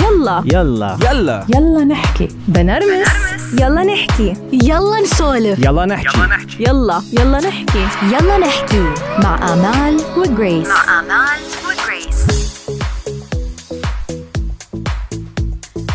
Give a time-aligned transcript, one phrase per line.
[0.00, 0.42] يلا.
[0.46, 0.98] يلا.
[1.10, 1.46] يلا.
[1.54, 2.28] يلا نحكي.
[2.48, 3.08] بنرمس.
[3.60, 4.34] يلا نحكي.
[4.52, 5.58] يلا نسولف.
[5.58, 6.18] يلا نحكي.
[6.60, 7.38] يلا يلا.
[7.40, 7.86] نحكي.
[8.02, 8.82] يلا نحكي.
[9.22, 10.68] مع آمال وجريس.
[10.98, 12.26] آمال وجريس.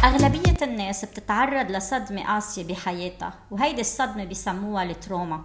[0.04, 5.42] أغلبية الناس بتتعرض لصدمة قاسية بحياتها وهيدي الصدمة بسموها التروما.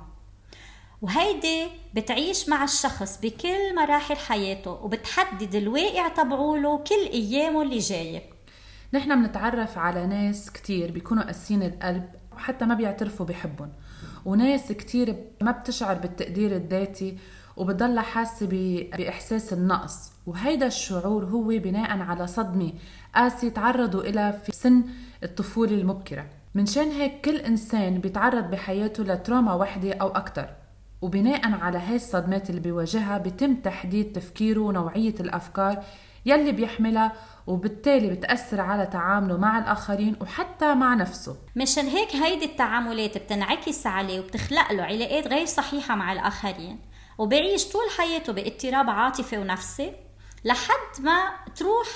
[1.02, 8.31] وهيدي بتعيش مع الشخص بكل مراحل حياته وبتحدد الواقع تبعوله كل أيامه اللي جاية.
[8.94, 13.72] نحن بنتعرف على ناس كتير بيكونوا قاسيين القلب وحتى ما بيعترفوا بحبهم.
[14.24, 17.18] وناس كتير ما بتشعر بالتقدير الذاتي
[17.56, 20.12] وبتضلها حاسة بإحساس النقص.
[20.26, 22.72] وهيدا الشعور هو بناء على صدمة
[23.14, 24.84] قاسية تعرضوا إلى في سن
[25.22, 26.26] الطفولة المبكرة.
[26.54, 30.48] منشان هيك كل إنسان بيتعرض بحياته لتروما وحدة أو أكتر.
[31.02, 35.84] وبناء على هاي الصدمات اللي بيواجهها بيتم تحديد تفكيره ونوعية الأفكار
[36.26, 37.12] يلي بيحملها
[37.46, 41.36] وبالتالي بتأثر على تعامله مع الآخرين وحتى مع نفسه.
[41.56, 46.78] مشان هيك هيدي التعاملات بتنعكس عليه وبتخلق له علاقات غير صحيحة مع الآخرين
[47.18, 49.92] وبيعيش طول حياته باضطراب عاطفي ونفسي
[50.44, 51.86] لحد ما تروح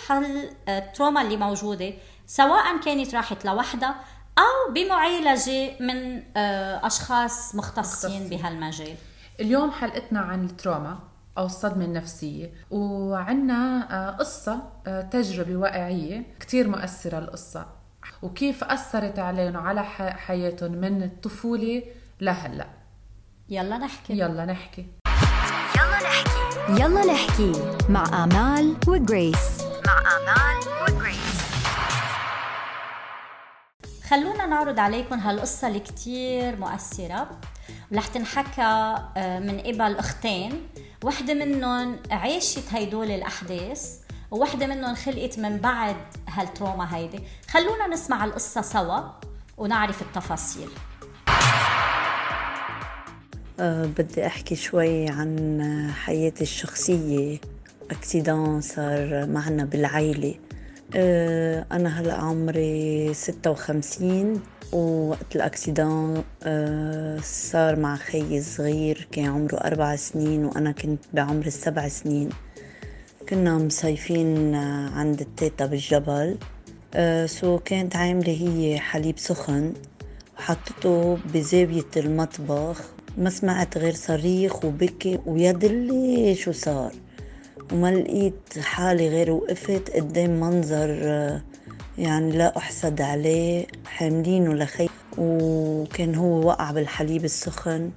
[0.69, 1.93] التروما اللي موجودة
[2.27, 3.95] سواء كانت راحت لوحدها
[4.39, 8.29] أو بمعالجة من آه، أشخاص مختصين مختصين.
[8.39, 8.95] بهالمجال.
[9.41, 10.99] اليوم حلقتنا عن التروما.
[11.39, 12.53] أو الصدمة النفسية.
[12.71, 17.67] وعنا آه، قصة آه، تجربة واقعية كتير مؤثرة القصة.
[18.23, 21.83] وكيف أثرت عليهم وعلى ح- حياتهم من الطفولة
[22.21, 22.67] لهلأ.
[23.49, 24.13] يلا نحكي.
[24.19, 24.87] يلا نحكي.
[25.77, 26.83] يلا نحكي.
[26.83, 27.53] يلا نحكي.
[27.89, 29.63] مع آمال وجريس.
[29.87, 31.47] مع آمال وجريس.
[34.11, 37.29] خلونا نعرض عليكم هالقصة اللي كتير مؤثرة.
[37.93, 40.67] ورح تنحكى آه، من قبل أختين.
[41.05, 43.99] وحدة منهم عاشت هيدول الأحداث
[44.31, 45.97] ووحدة منهم خلقت من بعد
[46.29, 47.21] هالتروما هيدي.
[47.51, 49.01] خلونا نسمع القصة سوا
[49.59, 50.69] ونعرف التفاصيل.
[53.61, 57.39] أه بدي أحكي شوي عن حياتي الشخصية.
[57.91, 60.35] أكسيدان صار معنا بالعيلة.
[60.95, 64.41] أنا هلأ عمري ستة وخمسين
[64.73, 71.89] ووقت الأكسيدان أه صار مع خيي صغير كان عمره أربع سنين وأنا كنت بعمر السبع
[71.89, 72.29] سنين.
[73.29, 76.37] كنا مصيفين آه، عند التيتا بالجبل.
[77.27, 79.73] سو كانت عاملة هي حليب سخن
[80.39, 82.81] وحطته بزاوية المطبخ.
[83.19, 86.93] ما سمعت غير صريخ وبكي ويا دلي شو صار.
[87.73, 91.43] وما لقيت حالي غير وقفت قدام منظر آه،
[91.99, 94.89] يعني لا أحسد عليه حاملينه لخي
[95.19, 97.91] وكان هو وقع بالحليب السخن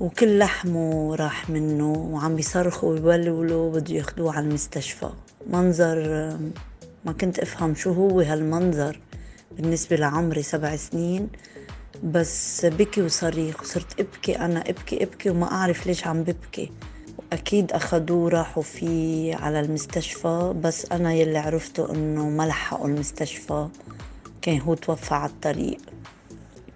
[0.00, 5.08] وكل لحمه راح منه وعم بيصرخوا ويبلولوا بده ياخدوه على المستشفى.
[5.46, 6.38] منظر آه،
[7.04, 9.00] ما كنت أفهم شو هو هالمنظر
[9.56, 11.28] بالنسبة لعمري سبع سنين.
[12.04, 16.70] بس بكي وصريخ وصرت أبكي أنا أبكي أبكي وما أعرف ليش عم ببكي.
[17.32, 23.68] واكيد اخذوه راحوا فيه على المستشفى بس أنا يلي عرفته إنه ما لحقوا المستشفى.
[24.42, 25.78] كان هو توفى على الطريق.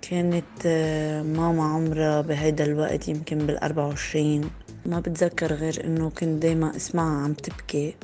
[0.02, 4.50] كانت آه، ماما عمرها بهيدا الوقت يمكن بالأربعة وعشرين.
[4.86, 7.94] ما بتذكر غير إنه كنت دايما اسمعها عم تبكي.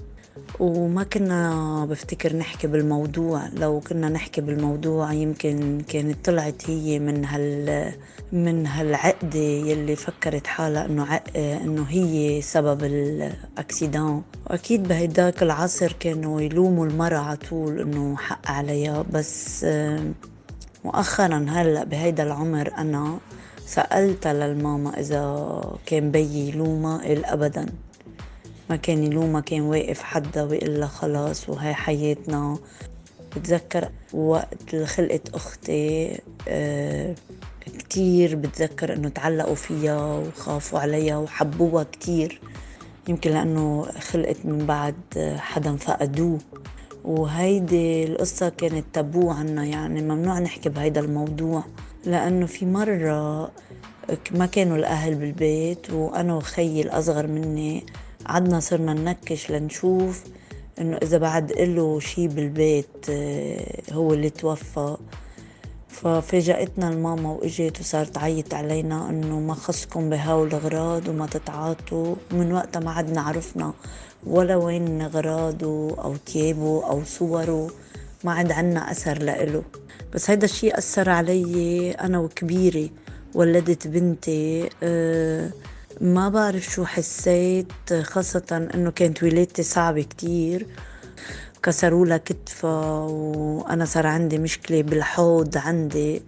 [0.60, 3.48] وما كنا بفتكر نحكي بالموضوع.
[3.48, 7.92] لو كنا نحكي بالموضوع يمكن كانت طلعت هي من هال
[8.32, 11.22] من هالعقدة يلي فكرت حالها إنه عق...
[11.36, 14.22] إنه هي سبب الأكسيدان.
[14.50, 19.04] وأكيد بهيداك العصر كانوا يلوموا المرأة على طول إنه حق عليها.
[19.12, 19.66] بس
[20.84, 23.18] مؤخرا هلأ بهيدا العمر أنا
[23.66, 27.66] سألتها للماما إذا كان بيي يلومها قال أبدا.
[28.70, 32.58] ما كان يلومها كان واقف حدا ويقول لها خلاص وهي حياتنا.
[33.36, 36.18] بتذكر وقت خلقت أختي
[36.48, 37.14] آه
[37.78, 42.40] كتير بتذكر إنه تعلقوا فيها وخافوا عليها وحبوها كتير.
[43.08, 44.94] يمكن لأنه خلقت من بعد
[45.36, 46.38] حدا فقدوه.
[47.04, 51.64] وهيدي القصة كانت تابو عنا يعني ممنوع نحكي بهيدا الموضوع.
[52.04, 53.50] لأنه في مرة
[54.30, 57.84] ما كانوا الأهل بالبيت وأنا وخيي الأصغر مني
[58.28, 60.24] قعدنا صرنا ننكش لنشوف
[60.80, 64.96] إنه إذا بعد له شي بالبيت آه، هو اللي توفى.
[65.88, 72.14] ففاجأتنا الماما وإجت وصارت تعيط علينا إنه ما خصكم بهول الاغراض وما تتعاطوا.
[72.30, 73.72] من وقتها ما عدنا عرفنا
[74.26, 77.70] ولا وين اغراضه أو تيابه أو صوره
[78.24, 79.62] ما عاد عنا أثر لإله.
[80.14, 82.90] بس هيدا الشيء أثر علي أنا وكبيري
[83.34, 85.50] ولدت بنتي أه
[86.00, 90.66] ما بعرف شو حسيت خاصة إنه كانت ولادتي صعبة كتير.
[91.62, 96.22] كسروا لها كتفها وأنا صار عندي مشكلة بالحوض عندي.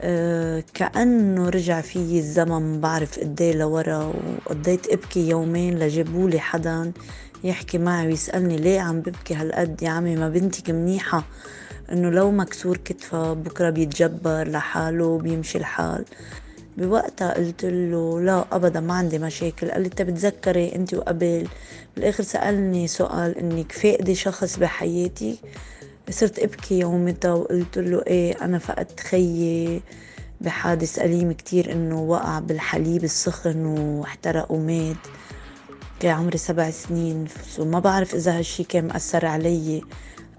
[0.00, 4.12] أه كأنه رجع فيي الزمن بعرف قديه لورا
[4.46, 6.92] وقضيت ابكي يومين لجابوا لي حدا
[7.44, 11.24] يحكي معي ويسألني ليه عم ببكي هالقد يا عمي ما بنتك منيحة؟
[11.92, 16.04] إنه لو مكسور كتفها بكرة بيتجبر لحاله بيمشي الحال.
[16.76, 19.70] بوقتها قلت له لا ابدا ما عندي مشاكل.
[19.70, 21.48] قال لي انت بتذكري أنت وقبل.
[21.96, 25.38] بالآخر سألني سؤال انك فاقدي شخص بحياتي؟
[26.10, 29.82] صرت أبكي يومتها وقلت له إيه أنا فقدت خيي.
[30.40, 34.96] بحادث أليم كتير إنه وقع بالحليب السخن واحترق ومات.
[36.00, 37.24] كان عمري سبع سنين
[37.58, 39.82] وما بعرف إذا هالشي كان مأثر علي.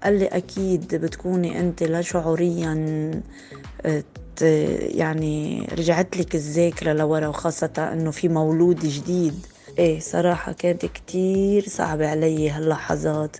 [0.04, 2.74] قال لي أكيد بتكوني أنت لا شعوريا
[4.42, 9.46] يعني رجعت لك الذاكرة لورا وخاصة إنه في مولود جديد.
[9.78, 13.36] إيه صراحة كانت كتير صعبة علي هاللحظات.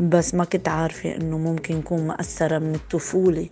[0.00, 3.48] بس ما كنت عارفة إنه ممكن يكون مأثرة من الطفولة.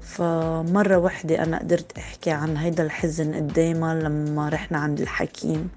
[0.00, 5.68] فمرة وحدة أنا قدرت أحكي عن هيدا الحزن قدامها لما رحنا عند الحكيم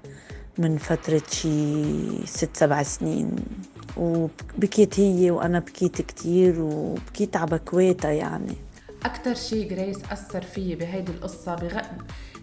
[0.58, 3.36] من فترة شي ست سبع سنين.
[3.96, 8.56] وبكيت هي وأنا بكيت كتير وبكيت على بكواتها يعني.
[9.04, 11.80] أكتر شيء جريس أثر فيي بهيدي القصة بغ...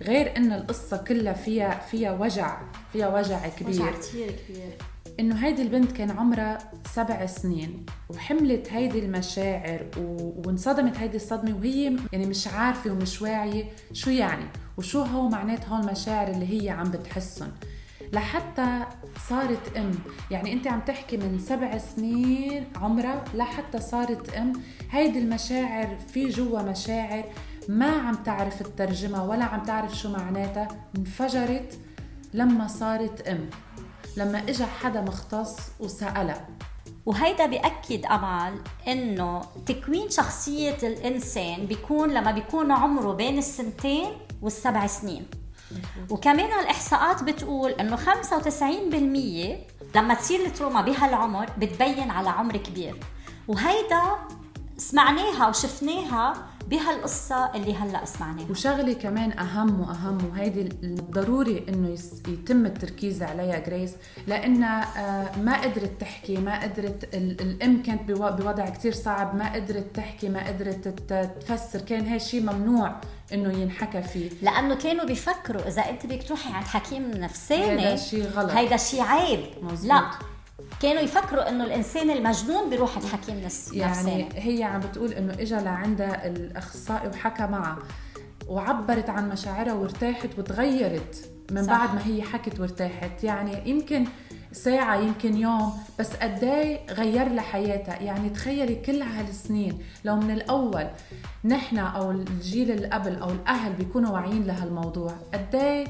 [0.02, 2.62] غير إن القصة كلها فيها فيها وجع
[2.94, 3.70] فيها وجع كبير.
[3.82, 4.78] وجع كتير كبير.
[5.20, 6.58] إنه هيدي البنت كان عمرها
[6.96, 10.34] سبع سنين وحملت هيدي المشاعر و...
[10.46, 13.64] وانصدمت هيدي الصدمة وهي يعني مش عارفة ومش واعية
[13.94, 14.46] شو يعني
[14.78, 17.52] وشو هو معنات هول المشاعر اللي هي عم بتحسن.
[18.14, 18.80] لحتى
[19.30, 19.92] صارت أم.
[20.32, 24.54] يعني أنت عم تحكي من سبع سنين عمرها لحتى صارت أم.
[24.92, 27.24] هيدي المشاعر في جوا مشاعر
[27.70, 30.68] ما عم تعرف الترجمة ولا عم تعرف شو معناتها.
[30.98, 31.80] انفجرت
[32.34, 33.50] لما صارت أم.
[34.18, 36.48] لما اجى حدا مختص وسألها.
[37.06, 38.54] وهيدا بيأكد أمل
[38.88, 44.08] إنه تكوين شخصية الإنسان بيكون لما بيكون عمره بين السنتين
[44.42, 45.28] والسبع سنين.
[46.10, 48.02] وكمان الإحصاءات بتقول إنه 95%
[49.96, 52.96] لما تصير التروما بهالعمر بتبين على عمر كبير.
[53.48, 54.02] وهيدا
[54.78, 56.34] سمعناها وشفناها
[56.68, 58.46] بهالقصة اللي هلأ سمعناها.
[58.52, 60.70] وشغلة كمان أهم وأهم وهيدي
[61.12, 61.98] ضروري إنه
[62.28, 63.94] يتم التركيز عليها جريس
[64.28, 70.30] لأنها آه، ما قدرت تحكي ما قدرت الأم كانت بوضع كتير صعب ما قدرت تحكي
[70.30, 70.88] ما قدرت
[71.42, 72.96] تفسر كان هالشي ممنوع
[73.34, 74.30] إنه ينحكى فيه.
[74.42, 78.52] لأنه كانوا بيفكروا إذا أنت بدك تروحي عند حكيم نفساني هيدا شيء غلط.
[78.52, 79.40] هيدا شيء عيب.
[79.62, 79.90] مزبوط.
[79.90, 80.02] لا
[80.82, 85.56] كانوا يفكروا إنه الإنسان المجنون بيروح عند حكيم نفساني يعني هي عم بتقول إنه اجى
[85.56, 87.80] لعندها الأخصائي وحكى معها
[88.48, 91.70] وعبرت عن مشاعرها وارتاحت وتغيرت من صح.
[91.70, 93.24] بعد ما هي حكت وارتاحت.
[93.24, 94.06] يعني يمكن
[94.52, 96.44] ساعة يمكن يوم بس قد
[96.90, 98.02] غير لها حياتها.
[98.02, 100.88] يعني تخيلي كل هالسنين لو من الأول
[101.46, 105.88] نحن أو الجيل اللي قبل أو الأهل بيكونوا واعيين لهالموضوع قد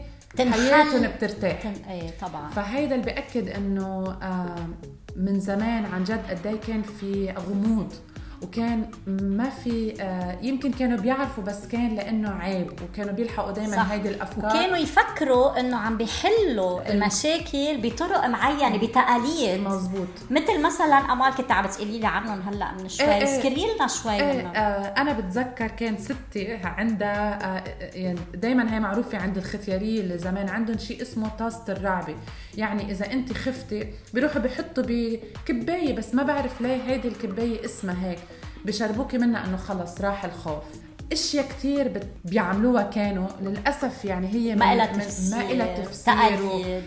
[0.51, 1.61] حياتهم بترتاح.
[1.61, 1.73] تن...
[1.89, 2.49] إيه طبعا.
[2.49, 4.67] فهيدا اللي بأكد إنه آه،
[5.15, 7.93] من زمان عن جد قد كان في غموض.
[8.41, 14.09] وكان ما في آه، يمكن كانوا بيعرفوا بس كان لأنه عيب وكانوا بيلحقوا دائما هيدي
[14.09, 14.45] الأفكار.
[14.45, 19.59] وكانوا يفكروا إنه عم بيحلوا المشاكل بطرق معينة بتقاليد.
[19.61, 23.87] مزبوط مثل مثلا أمال كنت عم تقولي لي عنهم هلأ من شوي إيه اذكري لنا
[23.87, 24.55] شوي إيه منهم.
[24.55, 30.49] آه أنا بتذكر كان ستي عندها آه يعني دائما هي معروفة عند الختياريه اللي زمان
[30.49, 32.15] عندهم شيء اسمه طاسه الرعبه
[32.57, 38.19] يعني إذا أنت خفتي بيروحوا بيحطوا بكباية بس ما بعرف ليه هيدي الكباية اسمها هيك.
[38.65, 40.63] بشربوكي منها إنه خلص راح الخوف.
[41.11, 43.27] إشياء كثير بيعملوها كانوا.
[43.41, 46.81] للأسف يعني هي ما لها تفسير ما لها تفسير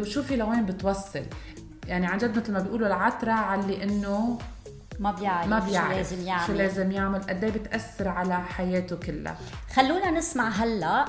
[0.00, 1.22] وشوفي لوين بتوصل.
[1.86, 4.38] يعني عن جد مثل ما بيقولوا العترة على إنه
[4.98, 6.46] ما بيعرف ما بيعرف شو لازم يعمل.
[6.46, 9.38] شو لازم يعمل قد إيه بتأثر على حياته كلها.
[9.74, 11.04] خلونا نسمع هلا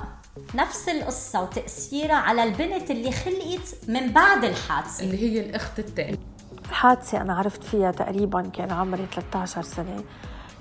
[0.56, 5.04] نفس القصة وتأثيرها على البنت اللي خلقت من بعد الحادثة.
[5.04, 6.18] اللي هي الأخت الثانية
[6.72, 10.04] الحادثة أنا عرفت فيها تقريبا كان عمري 13 سنة.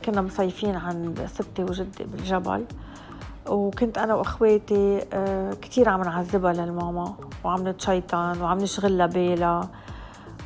[0.04, 2.64] كنا مصيفين عند ستي وجدي بالجبل.
[3.48, 7.14] وكنت أنا وأخواتي آه، كتير عم نعذبها للماما
[7.44, 9.68] وعم نتشيطن وعم نشغل بالها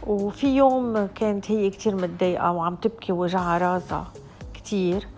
[0.07, 4.05] وفي يوم كانت هي كتير متضايقة وعم تبكي وجعها راسها
[4.55, 5.09] كتير.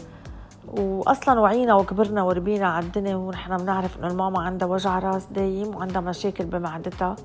[0.69, 6.01] واصلا وعينا وكبرنا وربينا على الدنيا ونحن بنعرف إنه الماما عندها وجع راس دايم وعندها
[6.01, 7.17] مشاكل بمعدتها.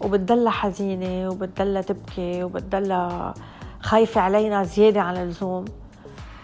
[0.00, 3.34] وبتضلها حزينة وبتضلها تبكي وبتضلها
[3.80, 5.64] خايفة علينا زيادة عن اللزوم.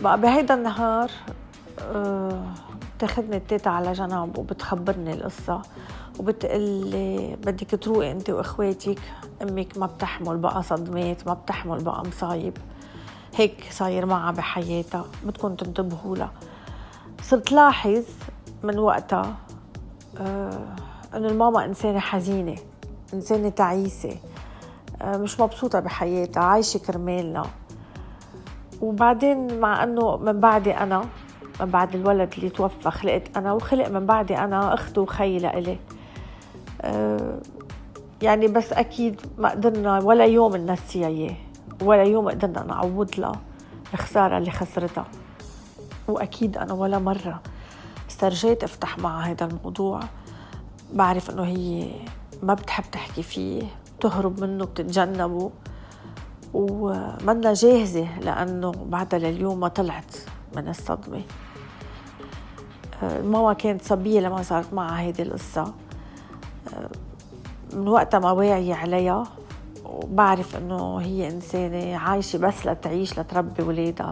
[0.00, 1.10] بقى بهيدا النهار
[1.80, 2.42] آه،
[2.96, 5.62] بتاخذني التيتا على جنب وبتخبرني القصة.
[6.18, 8.98] وبتقلي بدك تروقي انت واخواتك؟
[9.42, 12.56] أمك ما بتحمل بقى صدمات ما بتحمل بقى مصايب.
[13.36, 16.32] هيك صاير معها بحياتها بدكم تنتبهوا لها.
[17.22, 18.04] صرت لاحظ
[18.62, 19.36] من وقتها
[20.18, 20.74] آه
[21.14, 22.56] إنه الماما إنسانة حزينة.
[23.14, 24.16] إنسانة تعيسة.
[25.02, 27.42] آه مش مبسوطة بحياتها عايشة كرمالنا.
[28.80, 31.04] وبعدين مع إنه من بعدي أنا
[31.60, 35.78] من بعد الولد اللي توفى خلقت أنا وخلق من بعدي أنا أخت وخي لإلي.
[36.82, 37.40] أه
[38.22, 41.36] يعني بس أكيد ما قدرنا ولا يوم ننسيها إياه
[41.82, 43.40] ولا يوم قدرنا نعوض لها
[43.94, 45.04] الخساره اللي خسرتها.
[46.08, 47.40] وأكيد أنا ولا مرة
[48.10, 50.00] استرجيت أفتح معها هذا الموضوع.
[50.92, 51.90] بعرف إنه هي
[52.42, 53.62] ما بتحب تحكي فيه
[53.98, 55.50] بتهرب منه بتتجنبه.
[56.54, 60.16] ومنا جاهزة لأنه بعدها لليوم ما طلعت
[60.56, 61.22] من الصدمة.
[63.02, 65.72] ماما كانت صبية لما صارت معها هيدي القصة.
[67.72, 69.24] من وقتها ما واعية عليها
[69.84, 74.10] وبعرف إنه هي إنسانة عايشة بس لتعيش لتربي ولادها.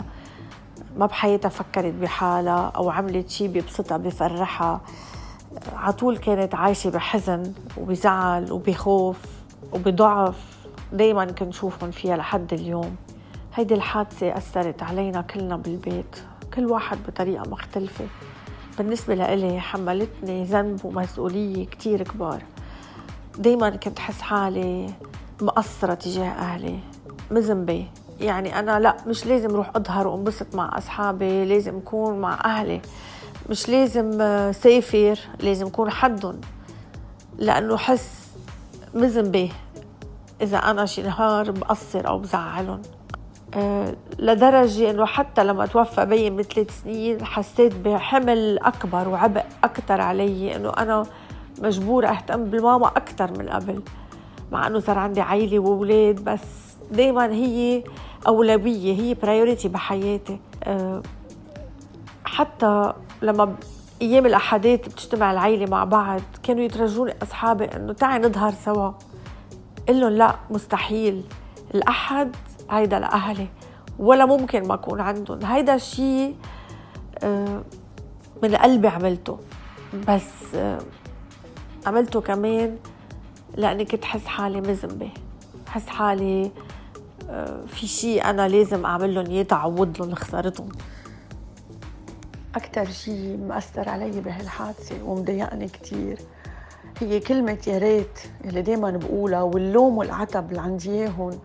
[0.97, 4.80] ما بحياتها فكرت بحالها أو عملت شيء بيبسطها بفرحها.
[5.76, 9.19] عطول كانت عايشة بحزن وبزعل وبخوف
[9.73, 10.59] وبضعف.
[10.93, 12.97] دايما كنت شوفهم فيها لحد اليوم.
[13.55, 16.17] هيدي الحادثة أثرت علينا كلنا بالبيت
[16.55, 18.05] كل واحد بطريقة مختلفة.
[18.78, 22.43] بالنسبة لإلي حملتني ذنب ومسؤولية كتير كبار.
[23.38, 24.90] دايما كنت حس حالي
[25.43, 26.78] مقصرة تجاه أهلي
[27.31, 27.87] مذنبة.
[28.21, 32.81] يعني أنا لا مش لازم روح أظهر وانبسط مع أصحابي لازم أكون مع أهلي.
[33.50, 34.12] مش لازم
[34.52, 36.40] سافر لازم أكون حدهم
[37.38, 38.28] لأنه حس
[38.95, 39.50] مذنبة
[40.43, 42.83] إذا أنا شي نهار بقصر أو بزعلهم.
[43.55, 50.00] أه لدرجة إنه حتى لما توفى بيي من ثلاث سنين حسيت بحمل أكبر وعبء أكثر
[50.00, 51.07] علي إنه أنا
[51.62, 53.83] مجبورة أهتم بالماما أكثر من قبل
[54.52, 57.85] مع إنه صار عندي عائلة وأولاد بس دايما هي
[58.26, 60.40] أولوية هي برايورتي بحياتي.
[60.64, 61.02] أه
[62.25, 63.56] حتى لما
[64.02, 68.92] أيام الاحداث بتجتمع العيلة مع بعض كانوا يترجوني أصحابي إنه تعي نظهر سوا.
[69.88, 71.25] قل لهم لا مستحيل.
[71.75, 72.37] الأحد
[72.70, 73.48] هيدا لاهلي
[73.98, 75.44] ولا ممكن ما اكون عندهم.
[75.44, 76.37] هيدا الشيء
[78.42, 79.38] من قلبي عملته.
[80.08, 80.56] بس
[81.87, 82.76] عملته كمان
[83.56, 85.10] لأني كنت حس حالي مذنبة.
[85.68, 86.50] حس حالي
[87.66, 90.68] في شيء أنا لازم اعمل لهم اياه تعوض لهم خسارتهم
[92.59, 96.19] أكثر شيء مأثر علي بهالحادثة ومضايقني كثير
[97.00, 101.38] هي كلمة يا ريت اللي دايما بقولها واللوم والعتب اللي عندي اياهم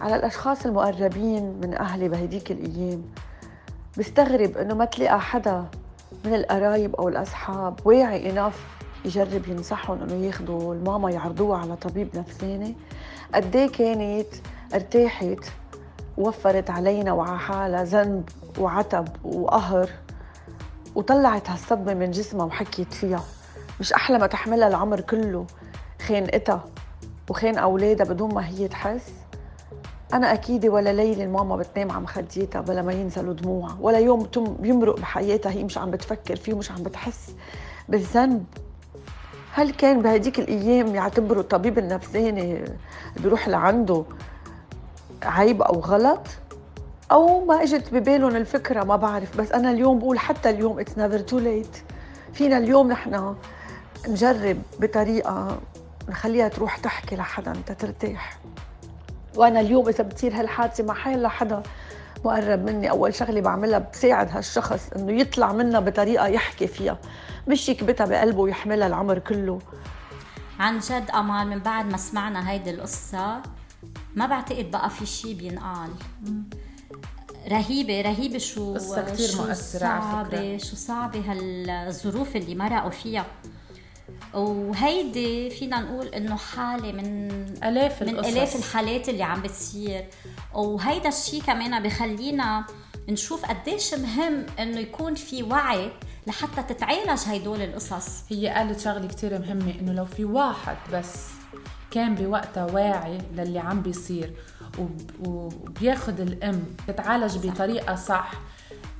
[0.00, 3.02] على الأشخاص المقربين من أهلي بهديك الأيام.
[3.98, 5.64] بستغرب إنه ما تلاقى حدا
[6.24, 8.66] من القرايب أو الأصحاب واعي إناف
[9.04, 12.74] يجرب ينصحهم إنه ياخذوا الماما يعرضوها على طبيب نفساني.
[13.34, 14.34] قد كانت
[14.74, 15.44] ارتاحت
[16.18, 19.90] وفرت علينا وعلى حالها ذنب وعتب وقهر.
[20.98, 23.24] وطلعت هالصدمة من جسمها وحكيت فيها.
[23.80, 25.46] مش أحلى ما تحملها العمر كله.
[26.06, 26.64] خانقتها
[27.30, 29.12] وخان أولادها بدون ما هي تحس.
[30.14, 33.76] أنا أكيد ولا ليلة الماما بتنام على مخديتها بلا ما ينزلوا دموعها.
[33.80, 37.34] ولا يوم بيمرق بحياتها هي مش عم بتفكر فيه ومش عم بتحس
[37.88, 38.44] بالذنب.
[39.52, 42.64] هل كان بهديك الأيام يعتبروا الطبيب النفساني
[43.16, 44.04] بيروح لعنده
[45.22, 46.26] عيب أو غلط؟
[47.12, 51.18] أو ما إجت ببالهم الفكرة ما بعرف بس أنا اليوم بقول حتى اليوم it's never
[51.18, 51.76] too late
[52.32, 53.34] فينا اليوم نحن
[54.08, 55.60] نجرب بطريقة
[56.08, 58.38] نخليها تروح تحكي لحدا تترتاح
[59.36, 61.62] وأنا اليوم إذا بتصير هالحادثة مع حيلا حدا
[62.24, 62.90] مقرب مني.
[62.90, 66.98] أول شغلة بعملها بساعد هالشخص إنه يطلع منها بطريقة يحكي فيها.
[67.48, 69.58] مش يكبتها بقلبه ويحملها العمر كله.
[70.60, 73.42] عن جد أمال من بعد ما سمعنا هيدي القصة
[74.14, 75.90] ما بعتقد بقى في شيء بينقال.
[77.48, 80.56] رهيبة رهيبة شو قصة كتير شو مؤثرة على فكرة.
[80.58, 83.26] شو صعبة هالظروف اللي مرقوا فيها
[84.34, 87.30] وهيدي فينا نقول إنه حالة من
[87.64, 88.28] آلاف من القصص.
[88.28, 90.06] الاف الحالات اللي عم بتصير
[90.54, 92.64] وهيدا الشيء كمان بخلينا
[93.08, 95.90] نشوف قديش مهم إنه يكون في وعي
[96.26, 101.26] لحتى تتعالج هيدول القصص هي قالت شغلة كتير مهمة إنه لو في واحد بس
[101.90, 104.32] كان بوقتها واعي للي عم بيصير
[105.24, 108.30] وبياخد الأم تتعالج بطريقة صح.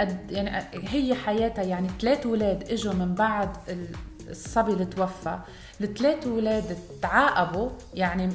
[0.00, 3.86] قد يعني هي حياتها يعني ثلاث ولاد إجوا من بعد ال-
[4.30, 5.38] الصبي اللي توفى.
[5.80, 8.32] الثلاث ولاد تعاقبوا يعني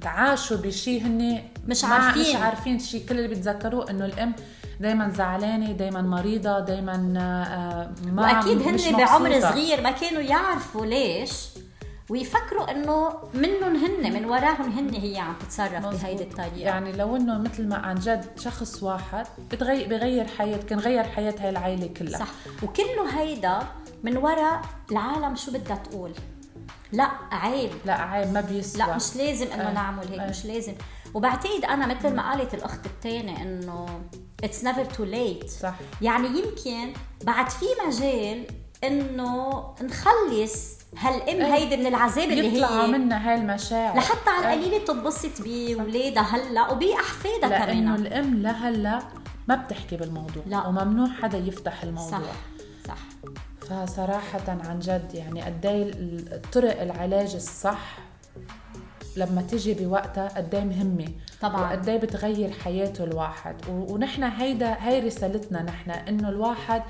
[0.00, 2.22] تعاشوا بشيء هن مش عارفين.
[2.22, 4.32] مش عارفين شيء كل اللي بيتذكروه إنه الأم
[4.80, 9.40] دائما زعلانة دائما مريضة دائما ما وأكيد هن بعمر.
[9.40, 11.30] صغير ما كانوا يعرفوا ليش.
[12.12, 16.58] ويفكروا إنه منهم هن من وراهم هن هي عم تتصرف بهيدي الطريقة.
[16.58, 21.34] يعني لو إنه مثل ما عن جد شخص واحد بتغير بغير حياة كان غير حياة
[21.40, 22.18] هاي العائله كلها.
[22.18, 22.28] صح.
[22.62, 23.58] وكله هيدا
[24.02, 26.12] من وراء العالم شو بدها تقول.
[26.92, 27.70] لا عيب.
[27.84, 28.78] لا عيب ما بيسوى.
[28.78, 29.74] لا مش لازم إنه أي.
[29.74, 30.30] نعمل هيك أي.
[30.30, 30.74] مش لازم.
[31.14, 34.00] وبعتقد أنا مثل ما قالت الأخت الثانية إنه
[34.44, 35.74] it's never too late صح.
[36.02, 36.92] يعني يمكن
[37.24, 38.46] بعد في مجال
[38.84, 41.52] إنه نخلص هالام أي.
[41.52, 44.54] هيدي من العذاب اللي يطلعوا هي منا هاي المشاعر لحتى على أي.
[44.54, 48.98] القليلة تنبسط باولادها هلأ وبأحفادها لأنه كمان الإم لهلا
[49.48, 50.66] ما بتحكي بالموضوع لا.
[50.66, 52.98] وممنوع حدا يفتح الموضوع صح صح
[53.68, 55.90] فصراحة عن جد يعني قد إيه
[56.36, 57.98] الطرق العلاج الصح
[59.16, 61.08] لما تيجي بوقتها قد إيه مهمة
[61.42, 61.60] طبعاً.
[61.60, 66.82] وقد إيه بتغير حياته الواحد ونحن هيدا هي رسالتنا نحن إنه الواحد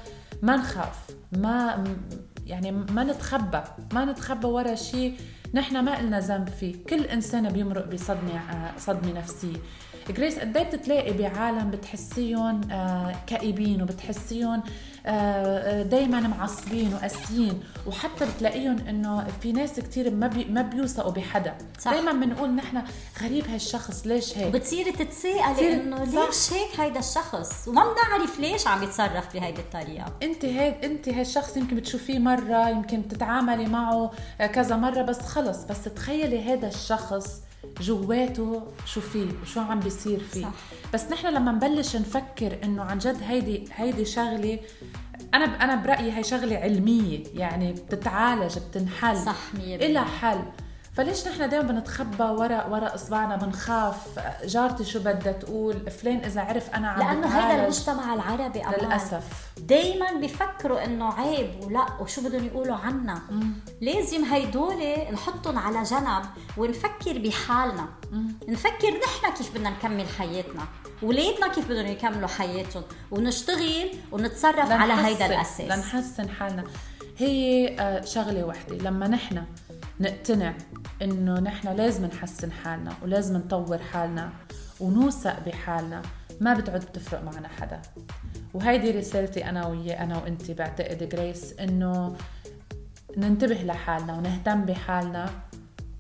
[0.43, 0.99] ما نخاف
[1.33, 1.85] ما
[2.47, 3.61] يعني ما نتخبى
[3.93, 5.17] ما نتخبى ورا شيء
[5.55, 6.75] نحن ما إلنا ذنب فيه.
[6.91, 9.57] كل انسان بيمرق بصدمة آه، صدمة نفسية.
[10.11, 14.63] جريس قد إيه بتتلاقي بعالم بتحسيهم آه، كئيبين وبتحسيهم
[15.83, 17.61] دائما معصبين وقاسيين.
[17.87, 21.55] وحتى بتلاقيهم إنه في ناس كتير ما بي ما بيوثقوا بحدا.
[21.85, 22.83] دائما بنقول نحن
[23.23, 26.05] غريب هالشخص ليش هيك؟ وبتصيري تتساءلي بتصير- إنه.
[26.05, 30.13] ليش هيك هيدا الشخص؟ وما بنعرف ليش عم يتصرف بهيدي الطريقة.
[30.23, 35.65] أنت هيك أنت هالشخص يمكن بتشوفيه مرة يمكن تتعاملي معه آه، كذا مرة بس خلص.
[35.65, 37.41] بس تخيلي هذا الشخص
[37.81, 40.53] جواته شو فيه وشو عم بيصير فيه صح.
[40.95, 44.59] بس نحن لما نبلش نفكر إنه عن جد هيدي هيدي شغلة
[45.35, 49.87] أنا أنا برأيي هي شغلة علمية يعني بتتعالج بتنحل صح، مية بالمية.
[49.87, 50.43] إلها حل
[50.97, 53.97] فليش نحن دائما بنتخبى ورا ورا إصبعنا؟ بنخاف.
[54.45, 57.61] جارتي شو بدها تقول؟ فلان إذا عرف أنا عم لأنه بتعالج.
[57.61, 58.75] المجتمع العربي أمان.
[58.83, 59.51] للأسف.
[59.59, 63.23] دايما بيفكروا إنه عيب ولا وشو بدهم يقولوا عنا.
[63.81, 64.83] لازم هيدول
[65.13, 66.25] نحطهم على جنب
[66.57, 67.89] ونفكر بحالنا.
[68.49, 70.63] نفكر نحن كيف بدنا نكمل حياتنا.
[71.03, 72.83] ولادنا كيف بدهم يكملوا حياتهم.
[73.11, 75.61] ونشتغل ونتصرف على هيدا الأساس.
[75.61, 76.65] لنحسن حالنا.
[77.19, 78.77] هي آه، شغلة وحدة.
[78.77, 79.45] لما نحن
[80.03, 80.55] نقتنع
[81.03, 84.33] إنه نحن لازم نحسن حالنا ولازم نطور حالنا
[84.81, 86.03] ونوثق بحالنا
[86.41, 87.83] ما بتعد بتفرق معنا حدا.
[88.55, 92.17] وهيدي رسالتي أنا ويا أنا وانت بعتقد جريس إنه
[93.17, 95.31] ننتبه لحالنا ونهتم بحالنا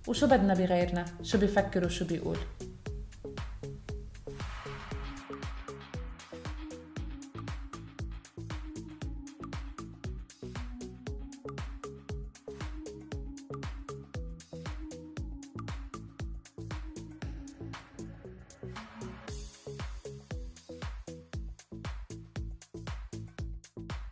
[0.08, 2.38] وشو بدنا بغيرنا شو بيفكر وشو بيقول